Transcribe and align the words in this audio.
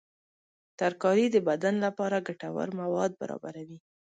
ترکاري 0.79 1.25
د 1.31 1.37
بدن 1.49 1.75
لپاره 1.85 2.23
ګټور 2.27 2.67
مواد 2.81 3.11
برابروي. 3.21 3.77